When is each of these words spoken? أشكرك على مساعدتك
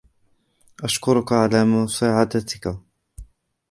أشكرك 0.83 1.31
على 1.33 1.63
مساعدتك 1.63 2.77